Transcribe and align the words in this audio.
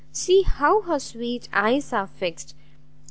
see 0.11 0.41
how 0.41 0.81
her 0.81 0.97
sweet 0.97 1.47
eyes 1.53 1.93
are 1.93 2.07
fixed! 2.07 2.55